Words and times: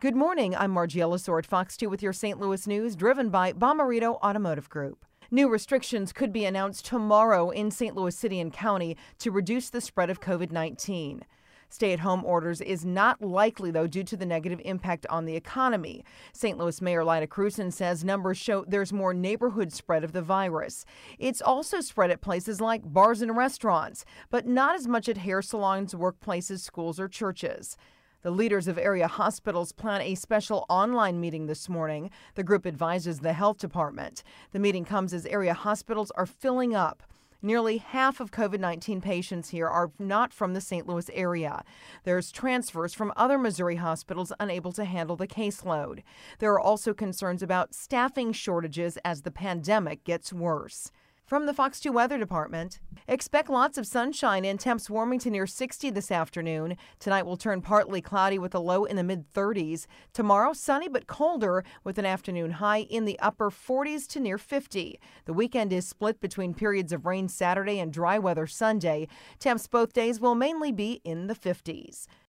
Good 0.00 0.16
morning. 0.16 0.56
I'm 0.56 0.70
Margie 0.70 1.00
Ellisor 1.00 1.38
at 1.38 1.44
Fox 1.44 1.76
2 1.76 1.90
with 1.90 2.02
your 2.02 2.14
St. 2.14 2.40
Louis 2.40 2.66
news, 2.66 2.96
driven 2.96 3.28
by 3.28 3.52
Bommarito 3.52 4.14
Automotive 4.22 4.70
Group. 4.70 5.04
New 5.30 5.46
restrictions 5.46 6.10
could 6.10 6.32
be 6.32 6.46
announced 6.46 6.86
tomorrow 6.86 7.50
in 7.50 7.70
St. 7.70 7.94
Louis 7.94 8.16
City 8.16 8.40
and 8.40 8.50
County 8.50 8.96
to 9.18 9.30
reduce 9.30 9.68
the 9.68 9.82
spread 9.82 10.08
of 10.08 10.22
COVID 10.22 10.52
19. 10.52 11.26
Stay 11.68 11.92
at 11.92 12.00
home 12.00 12.24
orders 12.24 12.62
is 12.62 12.82
not 12.82 13.20
likely, 13.20 13.70
though, 13.70 13.86
due 13.86 14.02
to 14.04 14.16
the 14.16 14.24
negative 14.24 14.62
impact 14.64 15.06
on 15.10 15.26
the 15.26 15.36
economy. 15.36 16.02
St. 16.32 16.56
Louis 16.56 16.80
Mayor 16.80 17.04
Lyda 17.04 17.26
Krewson 17.26 17.70
says 17.70 18.02
numbers 18.02 18.38
show 18.38 18.64
there's 18.66 18.94
more 18.94 19.12
neighborhood 19.12 19.70
spread 19.70 20.02
of 20.02 20.12
the 20.12 20.22
virus. 20.22 20.86
It's 21.18 21.42
also 21.42 21.82
spread 21.82 22.10
at 22.10 22.22
places 22.22 22.58
like 22.58 22.90
bars 22.90 23.20
and 23.20 23.36
restaurants, 23.36 24.06
but 24.30 24.46
not 24.46 24.76
as 24.76 24.88
much 24.88 25.10
at 25.10 25.18
hair 25.18 25.42
salons, 25.42 25.92
workplaces, 25.92 26.60
schools, 26.60 26.98
or 26.98 27.06
churches. 27.06 27.76
The 28.22 28.30
leaders 28.30 28.68
of 28.68 28.76
area 28.76 29.08
hospitals 29.08 29.72
plan 29.72 30.02
a 30.02 30.14
special 30.14 30.66
online 30.68 31.20
meeting 31.20 31.46
this 31.46 31.70
morning. 31.70 32.10
The 32.34 32.42
group 32.42 32.66
advises 32.66 33.20
the 33.20 33.32
health 33.32 33.56
department. 33.56 34.22
The 34.52 34.58
meeting 34.58 34.84
comes 34.84 35.14
as 35.14 35.24
area 35.24 35.54
hospitals 35.54 36.10
are 36.10 36.26
filling 36.26 36.74
up. 36.74 37.02
Nearly 37.40 37.78
half 37.78 38.20
of 38.20 38.30
COVID 38.30 38.60
19 38.60 39.00
patients 39.00 39.48
here 39.48 39.66
are 39.66 39.90
not 39.98 40.34
from 40.34 40.52
the 40.52 40.60
St. 40.60 40.86
Louis 40.86 41.08
area. 41.14 41.64
There's 42.04 42.30
transfers 42.30 42.92
from 42.92 43.14
other 43.16 43.38
Missouri 43.38 43.76
hospitals 43.76 44.34
unable 44.38 44.72
to 44.72 44.84
handle 44.84 45.16
the 45.16 45.26
caseload. 45.26 46.02
There 46.40 46.52
are 46.52 46.60
also 46.60 46.92
concerns 46.92 47.42
about 47.42 47.74
staffing 47.74 48.34
shortages 48.34 48.98
as 49.02 49.22
the 49.22 49.30
pandemic 49.30 50.04
gets 50.04 50.30
worse. 50.30 50.90
From 51.30 51.46
the 51.46 51.54
Fox 51.54 51.78
2 51.78 51.92
Weather 51.92 52.18
Department, 52.18 52.80
expect 53.06 53.48
lots 53.48 53.78
of 53.78 53.86
sunshine 53.86 54.44
and 54.44 54.58
temps 54.58 54.90
warming 54.90 55.20
to 55.20 55.30
near 55.30 55.46
60 55.46 55.88
this 55.90 56.10
afternoon. 56.10 56.76
Tonight 56.98 57.22
will 57.22 57.36
turn 57.36 57.62
partly 57.62 58.00
cloudy 58.00 58.36
with 58.36 58.52
a 58.52 58.58
low 58.58 58.84
in 58.84 58.96
the 58.96 59.04
mid 59.04 59.32
30s. 59.32 59.86
Tomorrow, 60.12 60.54
sunny 60.54 60.88
but 60.88 61.06
colder 61.06 61.62
with 61.84 61.98
an 61.98 62.04
afternoon 62.04 62.50
high 62.50 62.80
in 62.80 63.04
the 63.04 63.16
upper 63.20 63.48
40s 63.48 64.08
to 64.08 64.18
near 64.18 64.38
50. 64.38 64.98
The 65.26 65.32
weekend 65.32 65.72
is 65.72 65.86
split 65.86 66.20
between 66.20 66.52
periods 66.52 66.92
of 66.92 67.06
rain 67.06 67.28
Saturday 67.28 67.78
and 67.78 67.92
dry 67.92 68.18
weather 68.18 68.48
Sunday. 68.48 69.06
Temps 69.38 69.68
both 69.68 69.92
days 69.92 70.18
will 70.18 70.34
mainly 70.34 70.72
be 70.72 71.00
in 71.04 71.28
the 71.28 71.36
50s. 71.36 72.08